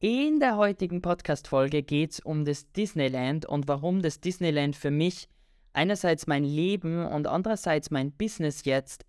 [0.00, 5.28] In der heutigen Podcast-Folge geht es um das Disneyland und warum das Disneyland für mich
[5.72, 9.04] einerseits mein Leben und andererseits mein Business jetzt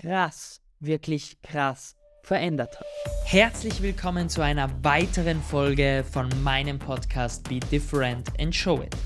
[0.00, 1.94] krass, wirklich krass
[2.24, 2.86] verändert hat.
[3.24, 8.96] Herzlich willkommen zu einer weiteren Folge von meinem Podcast Be Different and Show It.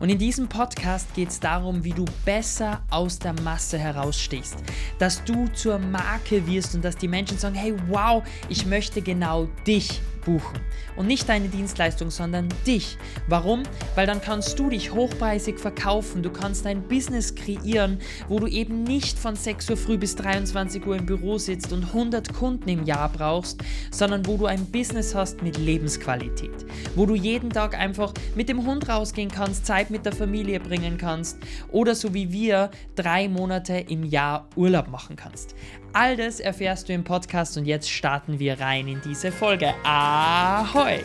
[0.00, 4.56] Und in diesem Podcast geht es darum, wie du besser aus der Masse herausstichst,
[4.98, 9.48] dass du zur Marke wirst und dass die Menschen sagen, hey wow, ich möchte genau
[9.66, 10.60] dich buchen.
[10.96, 12.98] Und nicht deine Dienstleistung, sondern dich.
[13.28, 13.62] Warum?
[13.94, 16.22] Weil dann kannst du dich hochpreisig verkaufen.
[16.22, 20.84] Du kannst ein Business kreieren, wo du eben nicht von 6 Uhr früh bis 23
[20.84, 25.14] Uhr im Büro sitzt und 100 Kunden im Jahr brauchst, sondern wo du ein Business
[25.14, 26.66] hast mit Lebensqualität.
[26.96, 30.98] Wo du jeden Tag einfach mit dem Hund rausgehen kannst, Zeit mit der Familie bringen
[30.98, 31.38] kannst
[31.70, 35.54] oder so wie wir drei Monate im Jahr Urlaub machen kannst.
[35.92, 39.74] All das erfährst du im Podcast und jetzt starten wir rein in diese Folge.
[39.84, 41.00] Ahoi!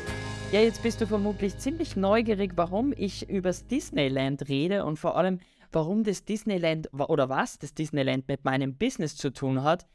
[0.52, 5.40] Ja, jetzt bist du vermutlich ziemlich neugierig, warum ich übers Disneyland rede und vor allem,
[5.72, 9.88] warum das Disneyland oder was das Disneyland mit meinem Business zu tun hat.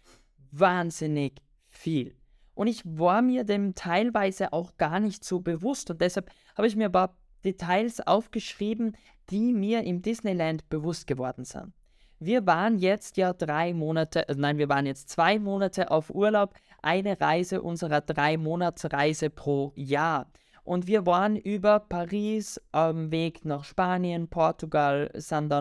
[0.51, 2.17] Wahnsinnig viel.
[2.55, 6.75] Und ich war mir dem teilweise auch gar nicht so bewusst und deshalb habe ich
[6.75, 7.15] mir ein paar
[7.47, 8.97] Details aufgeschrieben,
[9.31, 11.73] die mir im Disneyland bewusst geworden sind.
[12.19, 16.55] Wir waren jetzt ja drei Monate, also nein, wir waren jetzt zwei Monate auf Urlaub,
[16.83, 20.31] eine Reise unserer drei Monatsreise pro Jahr.
[20.65, 25.53] Und wir waren über Paris am Weg nach Spanien, Portugal, sind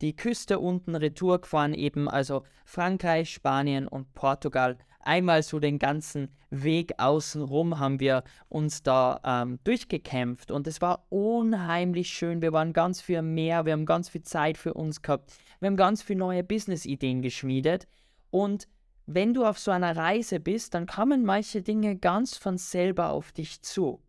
[0.00, 6.28] die Küste unten retour gefahren, eben also Frankreich, Spanien und Portugal einmal so den ganzen
[6.50, 12.42] Weg außenrum haben wir uns da ähm, durchgekämpft und es war unheimlich schön.
[12.42, 15.76] Wir waren ganz viel mehr, wir haben ganz viel Zeit für uns gehabt, wir haben
[15.76, 17.86] ganz viele neue Business-Ideen geschmiedet
[18.30, 18.68] und
[19.06, 23.30] wenn du auf so einer Reise bist, dann kommen manche Dinge ganz von selber auf
[23.30, 24.02] dich zu.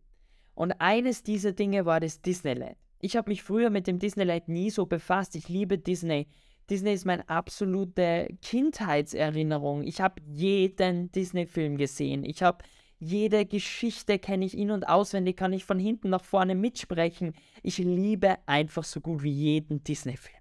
[0.54, 2.76] Und eines dieser Dinge war das Disneyland.
[3.00, 5.36] Ich habe mich früher mit dem Disneyland nie so befasst.
[5.36, 6.26] Ich liebe Disney.
[6.70, 9.82] Disney ist meine absolute Kindheitserinnerung.
[9.84, 12.24] Ich habe jeden Disney-Film gesehen.
[12.24, 12.64] Ich habe
[13.00, 17.32] jede Geschichte kenne ich in- und auswendig, kann ich von hinten nach vorne mitsprechen.
[17.62, 20.36] Ich liebe einfach so gut wie jeden Disney-Film.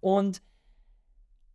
[0.00, 0.40] Und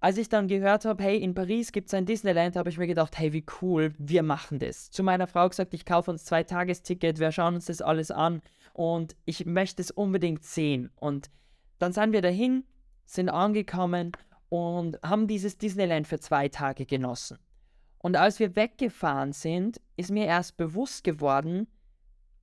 [0.02, 2.88] als ich dann gehört habe, hey, in Paris gibt es ein Disneyland, habe ich mir
[2.88, 4.92] gedacht, hey, wie cool, wir machen das.
[4.92, 8.42] Zu meiner Frau gesagt, ich kaufe uns zwei Tagesticket, wir schauen uns das alles an
[8.74, 10.92] und ich möchte es unbedingt sehen.
[10.98, 11.32] Und
[11.80, 12.66] dann sind wir dahin,
[13.06, 14.12] sind angekommen
[14.50, 17.38] und haben dieses Disneyland für zwei Tage genossen.
[18.00, 21.68] Und als wir weggefahren sind, ist mir erst bewusst geworden,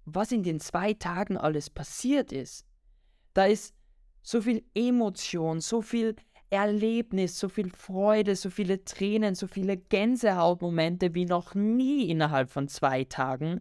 [0.06, 2.66] was in den zwei Tagen alles passiert ist.
[3.34, 3.74] Da ist
[4.22, 6.16] so viel Emotion, so viel
[6.50, 12.66] Erlebnis, so viel Freude, so viele Tränen, so viele Gänsehautmomente wie noch nie innerhalb von
[12.66, 13.60] zwei Tagen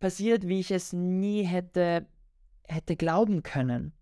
[0.00, 2.06] passiert, wie ich es nie hätte,
[2.66, 3.92] hätte glauben können.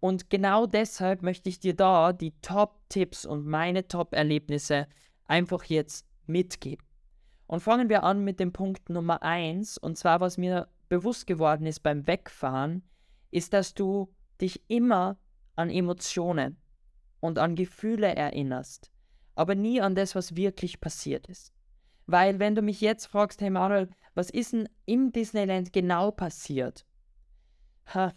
[0.00, 4.86] Und genau deshalb möchte ich dir da die Top-Tipps und meine Top-Erlebnisse
[5.24, 6.84] einfach jetzt mitgeben.
[7.46, 9.78] Und fangen wir an mit dem Punkt Nummer 1.
[9.78, 12.82] Und zwar, was mir bewusst geworden ist beim Wegfahren,
[13.30, 15.18] ist, dass du dich immer
[15.54, 16.56] an Emotionen
[17.20, 18.90] und an Gefühle erinnerst,
[19.34, 21.52] aber nie an das, was wirklich passiert ist.
[22.06, 26.86] Weil wenn du mich jetzt fragst, hey Manuel, was ist denn im Disneyland genau passiert?
[27.94, 28.12] Ha,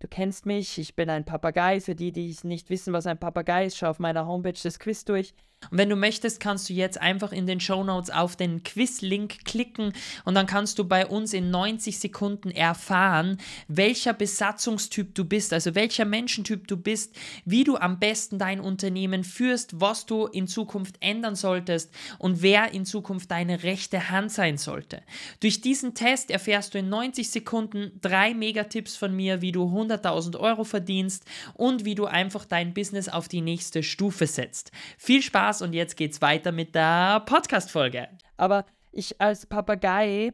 [0.00, 1.78] Du kennst mich, ich bin ein Papagei.
[1.80, 5.04] Für die, die nicht wissen, was ein Papagei ist, schau auf meiner Homepage das Quiz
[5.04, 5.34] durch.
[5.70, 9.44] Und wenn du möchtest, kannst du jetzt einfach in den Show Notes auf den Quiz-Link
[9.44, 9.92] klicken
[10.24, 13.38] und dann kannst du bei uns in 90 Sekunden erfahren,
[13.68, 19.22] welcher Besatzungstyp du bist, also welcher Menschentyp du bist, wie du am besten dein Unternehmen
[19.22, 24.56] führst, was du in Zukunft ändern solltest und wer in Zukunft deine rechte Hand sein
[24.56, 25.02] sollte.
[25.40, 30.38] Durch diesen Test erfährst du in 90 Sekunden drei Megatipps von mir, wie du 100.000
[30.40, 34.72] Euro verdienst und wie du einfach dein Business auf die nächste Stufe setzt.
[34.96, 38.08] Viel Spaß und jetzt geht's weiter mit der Podcast-Folge.
[38.36, 40.32] Aber ich als Papagei,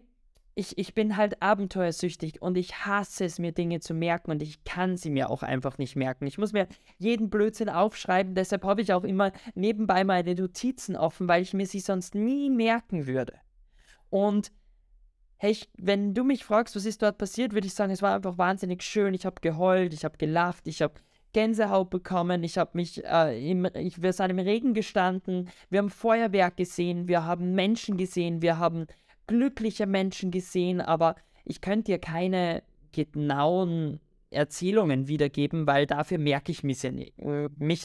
[0.54, 4.64] ich, ich bin halt abenteuersüchtig und ich hasse es, mir Dinge zu merken und ich
[4.64, 6.26] kann sie mir auch einfach nicht merken.
[6.26, 6.68] Ich muss mir
[6.98, 11.66] jeden Blödsinn aufschreiben, deshalb habe ich auch immer nebenbei meine Notizen offen, weil ich mir
[11.66, 13.34] sie sonst nie merken würde.
[14.10, 14.52] Und
[15.38, 18.14] hey, ich, wenn du mich fragst, was ist dort passiert, würde ich sagen, es war
[18.14, 19.14] einfach wahnsinnig schön.
[19.14, 20.94] Ich habe geheult, ich habe gelacht, ich habe
[21.36, 25.90] Gänsehaut bekommen, ich habe mich, äh, im, ich, wir sind im Regen gestanden, wir haben
[25.90, 28.86] Feuerwerk gesehen, wir haben Menschen gesehen, wir haben
[29.26, 32.62] glückliche Menschen gesehen, aber ich könnte dir keine
[32.92, 34.00] genauen
[34.30, 36.82] Erzählungen wiedergeben, weil dafür merke ich mich.
[36.82, 37.02] Äh,
[37.58, 37.82] mich,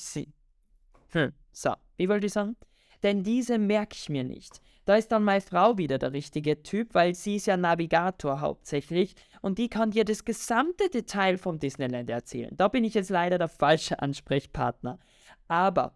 [1.10, 2.56] hm, so, wie wollte ich sagen?
[3.04, 4.62] Denn diese merke ich mir nicht.
[4.92, 9.16] Da ist dann meine Frau wieder der richtige Typ, weil sie ist ja Navigator hauptsächlich
[9.42, 12.54] und die kann dir das gesamte Detail vom Disneyland erzählen.
[12.58, 15.00] Da bin ich jetzt leider der falsche Ansprechpartner.
[15.48, 15.94] Aber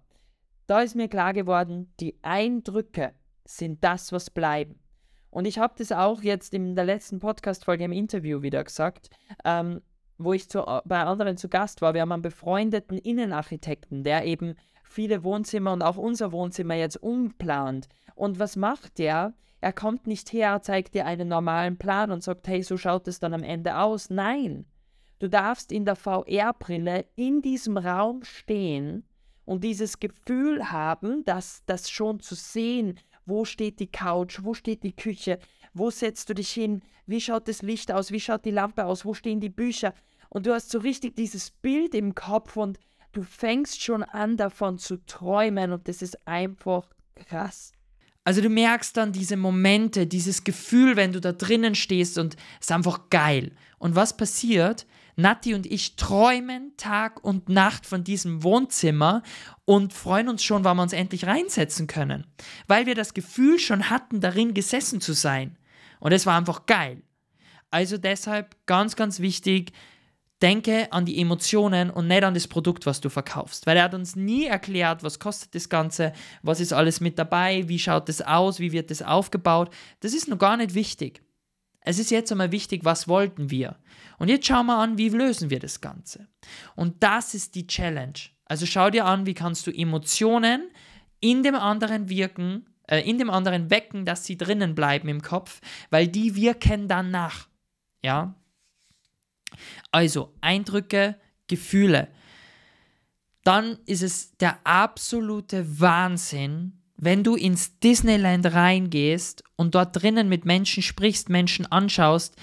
[0.65, 3.11] da ist mir klar geworden, die Eindrücke
[3.43, 4.79] sind das, was bleiben.
[5.29, 9.09] Und ich habe das auch jetzt in der letzten Podcast-Folge im Interview wieder gesagt,
[9.43, 9.81] ähm,
[10.17, 11.95] wo ich zu, bei anderen zu Gast war.
[11.95, 14.55] Wir haben einen befreundeten Innenarchitekten, der eben
[14.95, 17.89] viele Wohnzimmer und auch unser Wohnzimmer jetzt umplant.
[18.15, 19.33] Und was macht der?
[19.59, 23.19] Er kommt nicht her, zeigt dir einen normalen Plan und sagt, hey, so schaut es
[23.19, 24.09] dann am Ende aus.
[24.09, 24.65] Nein,
[25.19, 29.03] du darfst in der VR-Brille in diesem Raum stehen
[29.43, 34.83] und dieses Gefühl haben, dass das schon zu sehen, wo steht die Couch, wo steht
[34.83, 35.39] die Küche,
[35.73, 39.03] wo setzt du dich hin, wie schaut das Licht aus, wie schaut die Lampe aus,
[39.03, 39.93] wo stehen die Bücher.
[40.29, 42.79] Und du hast so richtig dieses Bild im Kopf und
[43.15, 46.83] du fängst schon an davon zu träumen und das ist einfach
[47.15, 47.71] krass.
[48.25, 52.67] Also du merkst dann diese Momente, dieses Gefühl, wenn du da drinnen stehst und es
[52.67, 53.51] ist einfach geil.
[53.77, 54.85] Und was passiert?
[55.15, 59.23] Nati und ich träumen Tag und Nacht von diesem Wohnzimmer
[59.63, 62.25] und freuen uns schon, wann wir uns endlich reinsetzen können,
[62.67, 65.57] weil wir das Gefühl schon hatten, darin gesessen zu sein.
[65.99, 67.01] Und es war einfach geil.
[67.71, 69.71] Also deshalb ganz, ganz wichtig,
[70.45, 73.65] denke an die Emotionen und nicht an das Produkt, was du verkaufst.
[73.65, 76.13] Weil er hat uns nie erklärt, was kostet das Ganze,
[76.43, 79.73] was ist alles mit dabei, wie schaut das aus, wie wird das aufgebaut.
[80.01, 81.23] Das ist noch gar nicht wichtig.
[81.81, 83.77] Es ist jetzt einmal wichtig, was wollten wir.
[84.19, 86.27] Und jetzt schauen wir an, wie lösen wir das Ganze.
[86.75, 88.19] Und das ist die Challenge.
[88.45, 90.69] Also schau dir an, wie kannst du Emotionen
[91.21, 95.59] in dem anderen wirken, äh, in dem anderen wecken, dass sie drinnen bleiben im Kopf,
[95.89, 97.47] weil die wirken dann nach.
[98.03, 98.35] Ja,
[99.91, 101.15] also Eindrücke,
[101.47, 102.07] Gefühle.
[103.43, 110.45] Dann ist es der absolute Wahnsinn, wenn du ins Disneyland reingehst und dort drinnen mit
[110.45, 112.35] Menschen sprichst, Menschen anschaust,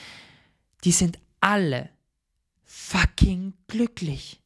[0.85, 1.91] die sind alle
[2.65, 4.42] fucking glücklich.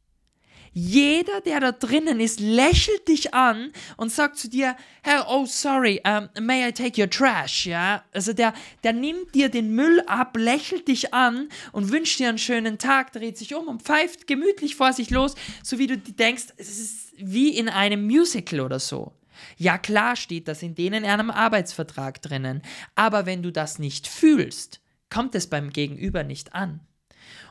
[0.78, 6.02] Jeder, der da drinnen ist, lächelt dich an und sagt zu dir, hey, oh sorry,
[6.06, 8.04] um, may I take your trash, ja?
[8.12, 8.52] Also der,
[8.84, 13.14] der nimmt dir den Müll ab, lächelt dich an und wünscht dir einen schönen Tag,
[13.14, 17.14] dreht sich um und pfeift gemütlich vor sich los, so wie du denkst, es ist
[17.16, 19.14] wie in einem Musical oder so.
[19.56, 22.60] Ja, klar steht das in denen in einem Arbeitsvertrag drinnen,
[22.94, 26.80] aber wenn du das nicht fühlst, kommt es beim Gegenüber nicht an.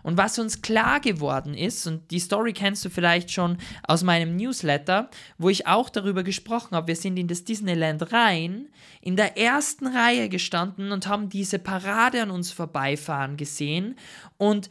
[0.05, 3.57] Und was uns klar geworden ist, und die Story kennst du vielleicht schon
[3.87, 5.09] aus meinem Newsletter,
[5.39, 8.69] wo ich auch darüber gesprochen habe, wir sind in das Disneyland rein,
[9.01, 13.95] in der ersten Reihe gestanden und haben diese Parade an uns vorbeifahren gesehen
[14.37, 14.69] und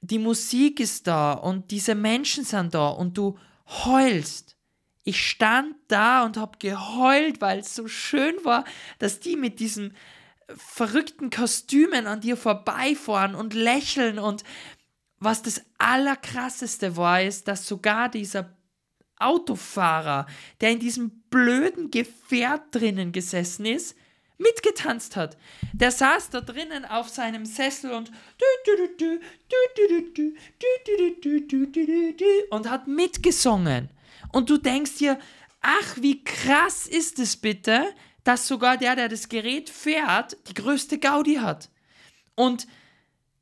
[0.00, 3.36] die Musik ist da und diese Menschen sind da und du
[3.66, 4.56] heulst.
[5.04, 8.64] Ich stand da und habe geheult, weil es so schön war,
[8.98, 9.92] dass die mit diesem
[10.56, 14.44] verrückten Kostümen an dir vorbeifahren und lächeln und
[15.20, 18.56] was das Allerkrasseste war, ist, dass sogar dieser
[19.18, 20.26] Autofahrer,
[20.60, 23.96] der in diesem blöden Gefährt drinnen gesessen ist,
[24.38, 25.36] mitgetanzt hat.
[25.72, 28.12] Der saß da drinnen auf seinem Sessel und
[32.50, 33.90] und hat mitgesungen.
[34.32, 35.18] Und du denkst dir,
[35.60, 37.92] ach, wie krass ist es bitte,
[38.28, 41.70] dass sogar der, der das Gerät fährt, die größte Gaudi hat.
[42.34, 42.66] Und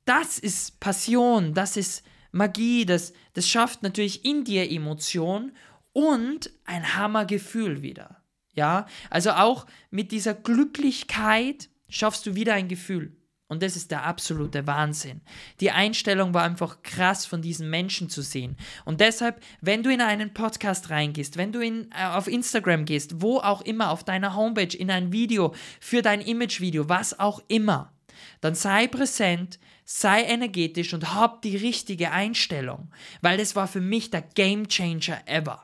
[0.04, 5.50] das ist Passion, das ist Magie, das, das schafft natürlich in dir Emotion
[5.92, 8.22] und ein Hammergefühl wieder.
[8.54, 13.16] Ja, also auch mit dieser Glücklichkeit schaffst du wieder ein Gefühl.
[13.48, 15.20] Und das ist der absolute Wahnsinn.
[15.60, 18.56] Die Einstellung war einfach krass von diesen Menschen zu sehen.
[18.84, 23.22] Und deshalb, wenn du in einen Podcast reingehst, wenn du in, äh, auf Instagram gehst,
[23.22, 27.92] wo auch immer, auf deiner Homepage, in ein Video, für dein Imagevideo, was auch immer,
[28.40, 32.90] dann sei präsent, sei energetisch und hab die richtige Einstellung.
[33.20, 35.62] Weil das war für mich der Game Changer ever.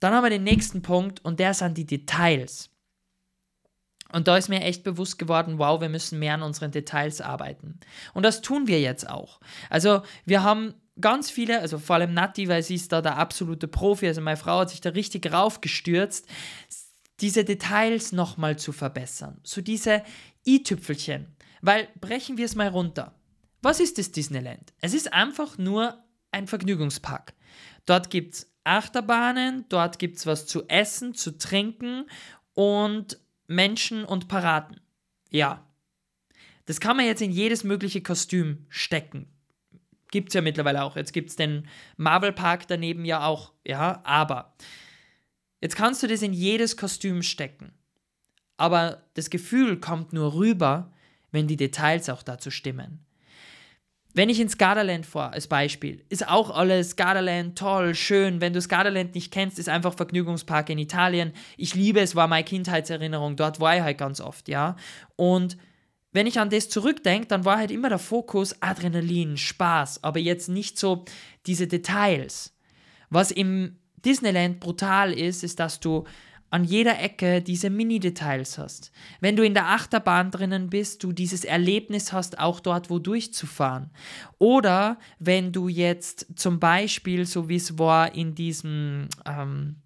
[0.00, 2.69] Dann haben wir den nächsten Punkt und der sind die Details.
[4.12, 7.78] Und da ist mir echt bewusst geworden, wow, wir müssen mehr an unseren Details arbeiten.
[8.14, 9.40] Und das tun wir jetzt auch.
[9.68, 13.68] Also wir haben ganz viele, also vor allem Nati, weil sie ist da der absolute
[13.68, 16.26] Profi, also meine Frau hat sich da richtig raufgestürzt,
[17.20, 19.40] diese Details nochmal zu verbessern.
[19.42, 20.02] So diese
[20.46, 21.36] i-Tüpfelchen.
[21.60, 23.14] Weil brechen wir es mal runter.
[23.62, 24.72] Was ist das Disneyland?
[24.80, 26.02] Es ist einfach nur
[26.32, 27.34] ein Vergnügungspark.
[27.84, 32.06] Dort gibt es Achterbahnen, dort gibt es was zu essen, zu trinken
[32.54, 33.18] und
[33.50, 34.80] Menschen und Paraden.
[35.30, 35.66] Ja.
[36.66, 39.26] Das kann man jetzt in jedes mögliche Kostüm stecken.
[40.12, 40.94] Gibt es ja mittlerweile auch.
[40.94, 41.66] Jetzt gibt es den
[41.96, 43.52] Marvel Park daneben ja auch.
[43.66, 44.54] Ja, aber
[45.60, 47.72] jetzt kannst du das in jedes Kostüm stecken.
[48.60, 50.92] aber das Gefühl kommt nur rüber,
[51.32, 53.06] wenn die Details auch dazu stimmen.
[54.12, 58.40] Wenn ich ins Gardaland fahre, als Beispiel, ist auch alles Gardaland toll, schön.
[58.40, 61.32] Wenn du das Gardaland nicht kennst, ist einfach Vergnügungspark in Italien.
[61.56, 63.36] Ich liebe es, war meine Kindheitserinnerung.
[63.36, 64.74] Dort war ich halt ganz oft, ja.
[65.14, 65.56] Und
[66.12, 70.48] wenn ich an das zurückdenke, dann war halt immer der Fokus Adrenalin, Spaß, aber jetzt
[70.48, 71.04] nicht so
[71.46, 72.52] diese Details.
[73.10, 76.04] Was im Disneyland brutal ist, ist, dass du
[76.50, 78.90] an jeder Ecke diese Mini-Details hast.
[79.20, 83.90] Wenn du in der Achterbahn drinnen bist, du dieses Erlebnis hast, auch dort wo durchzufahren.
[84.38, 89.76] Oder wenn du jetzt zum Beispiel, so wie es war in diesem, ähm,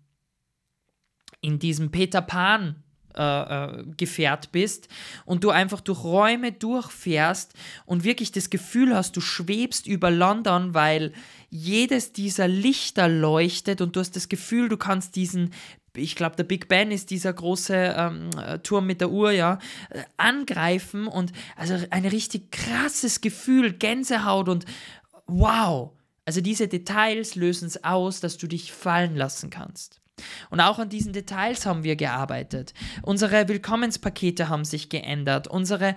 [1.42, 2.82] in diesem Peter Pan
[3.16, 4.88] äh, äh, Gefährt bist
[5.24, 7.52] und du einfach durch Räume durchfährst
[7.84, 11.12] und wirklich das Gefühl hast, du schwebst über London, weil
[11.48, 15.52] jedes dieser Lichter leuchtet und du hast das Gefühl, du kannst diesen
[15.96, 19.58] ich glaube, der Big Ben ist dieser große ähm, äh, Turm mit der Uhr, ja,
[19.90, 24.64] äh, angreifen und also ein richtig krasses Gefühl, Gänsehaut und
[25.26, 25.92] wow.
[26.24, 30.00] Also diese Details lösen es aus, dass du dich fallen lassen kannst.
[30.50, 32.74] Und auch an diesen Details haben wir gearbeitet.
[33.02, 35.48] Unsere Willkommenspakete haben sich geändert.
[35.48, 35.96] Unsere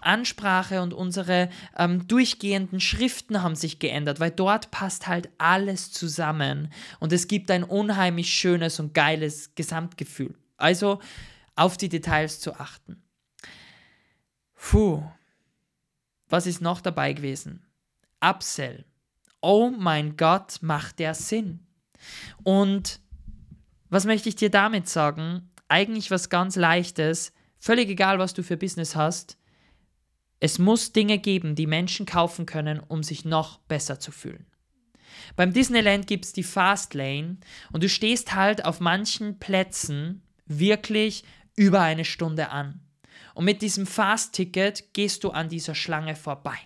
[0.00, 6.72] Ansprache und unsere ähm, durchgehenden Schriften haben sich geändert, weil dort passt halt alles zusammen.
[6.98, 10.34] Und es gibt ein unheimlich schönes und geiles Gesamtgefühl.
[10.56, 11.00] Also
[11.54, 13.02] auf die Details zu achten.
[14.56, 15.02] Puh.
[16.28, 17.66] Was ist noch dabei gewesen?
[18.20, 18.86] Upsell.
[19.42, 21.66] Oh mein Gott, macht der Sinn.
[22.42, 23.01] Und
[23.92, 25.50] was möchte ich dir damit sagen?
[25.68, 27.34] Eigentlich was ganz Leichtes.
[27.58, 29.36] Völlig egal, was du für Business hast.
[30.40, 34.46] Es muss Dinge geben, die Menschen kaufen können, um sich noch besser zu fühlen.
[35.36, 37.36] Beim Disneyland gibt es die Fast Lane
[37.70, 42.80] und du stehst halt auf manchen Plätzen wirklich über eine Stunde an.
[43.34, 46.58] Und mit diesem Fast-Ticket gehst du an dieser Schlange vorbei.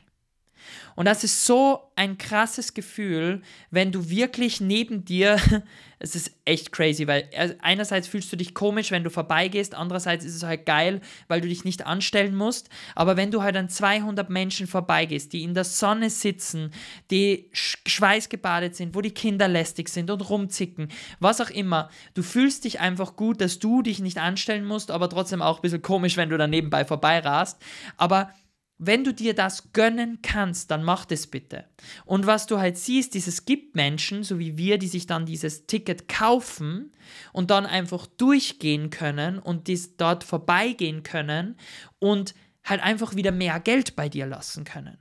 [0.95, 5.39] Und das ist so ein krasses Gefühl, wenn du wirklich neben dir,
[5.99, 7.29] es ist echt crazy, weil
[7.61, 11.49] einerseits fühlst du dich komisch, wenn du vorbeigehst, andererseits ist es halt geil, weil du
[11.49, 12.69] dich nicht anstellen musst.
[12.95, 16.73] Aber wenn du halt an 200 Menschen vorbeigehst, die in der Sonne sitzen,
[17.11, 22.65] die schweißgebadet sind, wo die Kinder lästig sind und rumzicken, was auch immer, du fühlst
[22.65, 26.17] dich einfach gut, dass du dich nicht anstellen musst, aber trotzdem auch ein bisschen komisch,
[26.17, 27.61] wenn du da nebenbei vorbeirast.
[27.97, 28.31] Aber
[28.79, 31.65] wenn du dir das gönnen kannst, dann mach das bitte.
[32.05, 35.25] Und was du halt siehst, ist, es gibt Menschen, so wie wir, die sich dann
[35.25, 36.93] dieses Ticket kaufen
[37.33, 41.57] und dann einfach durchgehen können und dies dort vorbeigehen können
[41.99, 44.99] und halt einfach wieder mehr Geld bei dir lassen können.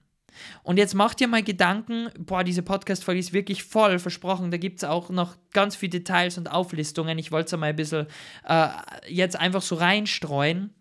[0.63, 4.79] Und jetzt mach dir mal Gedanken, boah, diese Podcast-Folge ist wirklich voll, versprochen, da gibt
[4.79, 7.17] es auch noch ganz viele Details und Auflistungen.
[7.17, 8.07] Ich wollte es mal ein bisschen
[8.45, 8.67] äh,
[9.07, 10.73] jetzt einfach so reinstreuen.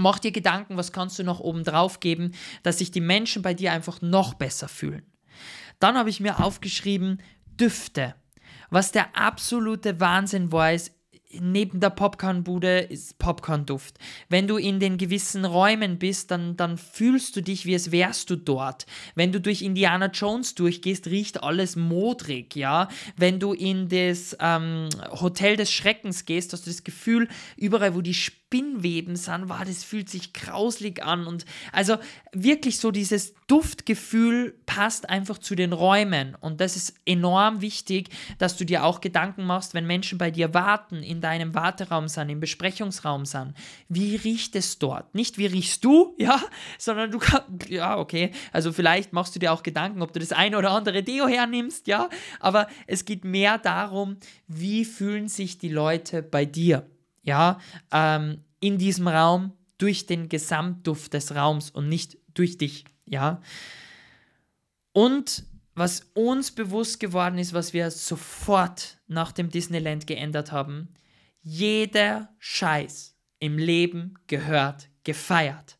[0.00, 2.30] Mach dir Gedanken, was kannst du noch oben drauf geben,
[2.62, 5.02] dass sich die Menschen bei dir einfach noch besser fühlen.
[5.80, 7.20] Dann habe ich mir aufgeschrieben,
[7.58, 8.14] Düfte.
[8.70, 10.92] Was der absolute Wahnsinn war, ist,
[11.32, 13.98] neben der Popcornbude ist Popcornduft.
[14.28, 18.30] Wenn du in den gewissen Räumen bist, dann, dann fühlst du dich, wie es wärst
[18.30, 18.86] du dort.
[19.14, 22.88] Wenn du durch Indiana Jones durchgehst, riecht alles modrig, ja.
[23.16, 24.88] Wenn du in das ähm,
[25.20, 28.14] Hotel des Schreckens gehst, hast du das Gefühl, überall, wo die
[28.48, 31.26] Spinnweben sind, war, das fühlt sich grauslig an.
[31.26, 31.98] Und also
[32.32, 36.34] wirklich so dieses Duftgefühl passt einfach zu den Räumen.
[36.40, 40.54] Und das ist enorm wichtig, dass du dir auch Gedanken machst, wenn Menschen bei dir
[40.54, 43.52] warten, in deinem Warteraum sind, im Besprechungsraum sind.
[43.90, 45.14] Wie riecht es dort?
[45.14, 46.40] Nicht wie riechst du, ja,
[46.78, 48.30] sondern du kannst, ja, okay.
[48.50, 51.86] Also vielleicht machst du dir auch Gedanken, ob du das eine oder andere Deo hernimmst,
[51.86, 52.08] ja.
[52.40, 56.86] Aber es geht mehr darum, wie fühlen sich die Leute bei dir
[57.28, 57.60] ja,
[57.92, 63.40] ähm, in diesem Raum durch den Gesamtduft des Raums und nicht durch dich, ja.
[64.92, 65.44] Und
[65.74, 70.88] was uns bewusst geworden ist, was wir sofort nach dem Disneyland geändert haben,
[71.42, 75.78] jeder Scheiß im Leben gehört gefeiert.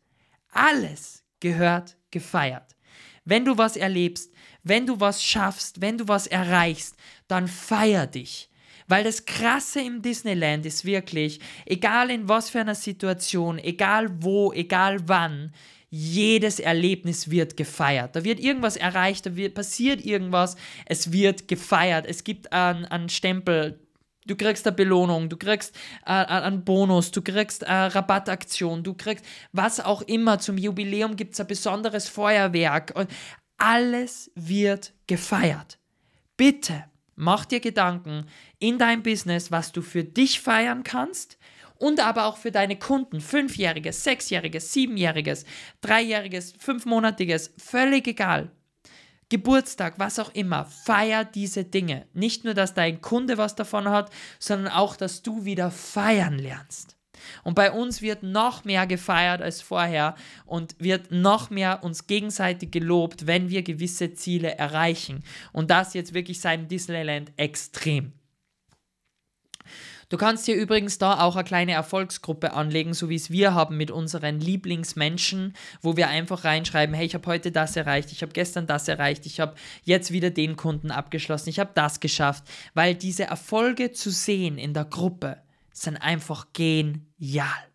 [0.50, 2.76] Alles gehört gefeiert.
[3.24, 6.94] Wenn du was erlebst, wenn du was schaffst, wenn du was erreichst,
[7.26, 8.50] dann feier dich.
[8.88, 14.52] Weil das Krasse im Disneyland ist wirklich, egal in was für einer Situation, egal wo,
[14.52, 15.52] egal wann,
[15.90, 18.16] jedes Erlebnis wird gefeiert.
[18.16, 22.06] Da wird irgendwas erreicht, da wird, passiert irgendwas, es wird gefeiert.
[22.06, 23.78] Es gibt einen, Stempel,
[24.26, 29.24] du kriegst eine Belohnung, du kriegst äh, einen Bonus, du kriegst eine Rabattaktion, du kriegst
[29.52, 30.38] was auch immer.
[30.38, 32.92] Zum Jubiläum gibt es ein besonderes Feuerwerk.
[32.94, 33.10] Und
[33.56, 35.78] alles wird gefeiert.
[36.36, 36.84] Bitte
[37.20, 38.26] Mach dir Gedanken
[38.60, 41.36] in deinem Business, was du für dich feiern kannst
[41.74, 45.44] und aber auch für deine Kunden, fünfjähriges, sechsjähriges, siebenjähriges,
[45.80, 48.52] dreijähriges, fünfmonatiges, völlig egal.
[49.30, 52.06] Geburtstag, was auch immer, feier diese Dinge.
[52.14, 56.97] Nicht nur, dass dein Kunde was davon hat, sondern auch, dass du wieder feiern lernst.
[57.44, 60.14] Und bei uns wird noch mehr gefeiert als vorher
[60.46, 65.22] und wird noch mehr uns gegenseitig gelobt, wenn wir gewisse Ziele erreichen.
[65.52, 68.12] Und das jetzt wirklich sein Disneyland extrem.
[70.10, 73.76] Du kannst dir übrigens da auch eine kleine Erfolgsgruppe anlegen, so wie es wir haben
[73.76, 78.32] mit unseren Lieblingsmenschen, wo wir einfach reinschreiben, hey, ich habe heute das erreicht, ich habe
[78.32, 82.94] gestern das erreicht, ich habe jetzt wieder den Kunden abgeschlossen, ich habe das geschafft, weil
[82.94, 85.42] diese Erfolge zu sehen in der Gruppe
[85.82, 87.68] sind einfach genial.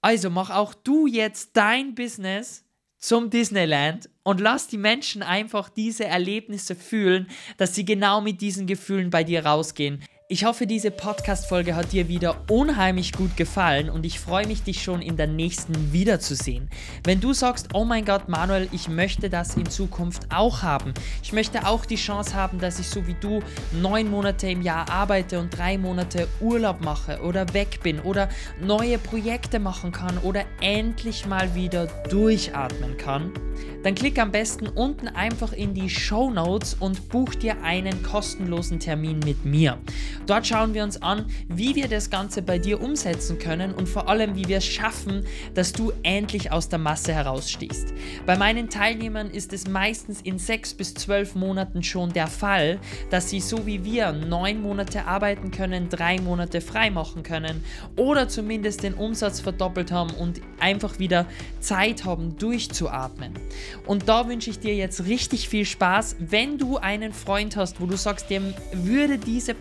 [0.00, 2.64] Also mach auch du jetzt dein Business
[2.98, 8.66] zum Disneyland und lass die Menschen einfach diese Erlebnisse fühlen, dass sie genau mit diesen
[8.66, 10.02] Gefühlen bei dir rausgehen.
[10.26, 14.82] Ich hoffe, diese Podcast-Folge hat dir wieder unheimlich gut gefallen und ich freue mich, dich
[14.82, 16.70] schon in der nächsten wiederzusehen.
[17.04, 20.94] Wenn du sagst, oh mein Gott, Manuel, ich möchte das in Zukunft auch haben.
[21.22, 24.88] Ich möchte auch die Chance haben, dass ich so wie du neun Monate im Jahr
[24.88, 28.30] arbeite und drei Monate Urlaub mache oder weg bin oder
[28.62, 33.30] neue Projekte machen kann oder endlich mal wieder durchatmen kann
[33.84, 38.80] dann klick am besten unten einfach in die Show Notes und buch dir einen kostenlosen
[38.80, 39.78] Termin mit mir.
[40.26, 44.08] Dort schauen wir uns an, wie wir das Ganze bei dir umsetzen können und vor
[44.08, 47.92] allem, wie wir es schaffen, dass du endlich aus der Masse herausstehst.
[48.26, 52.78] Bei meinen Teilnehmern ist es meistens in sechs bis zwölf Monaten schon der Fall,
[53.10, 57.64] dass sie so wie wir neun Monate arbeiten können, drei Monate frei machen können
[57.96, 61.26] oder zumindest den Umsatz verdoppelt haben und einfach wieder
[61.60, 63.32] Zeit haben, durchzuatmen.
[63.86, 66.16] Und da wünsche ich dir jetzt richtig viel Spaß.
[66.18, 69.54] Wenn du einen Freund hast, wo du sagst, dem würde diese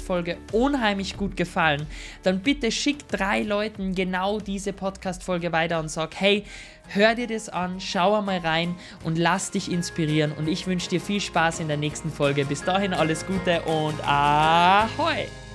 [0.00, 1.86] Podcast-Folge unheimlich gut gefallen,
[2.22, 6.44] dann bitte schick drei Leuten genau diese Podcast-Folge weiter und sag, hey,
[6.88, 10.32] hör dir das an, schau mal rein und lass dich inspirieren.
[10.32, 12.44] Und ich wünsche dir viel Spaß in der nächsten Folge.
[12.44, 15.49] Bis dahin alles Gute und ahoi!